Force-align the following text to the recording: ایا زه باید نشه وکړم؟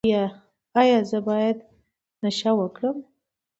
ایا 0.79 0.99
زه 1.09 1.17
باید 1.27 1.57
نشه 2.23 2.51
وکړم؟ 2.55 2.97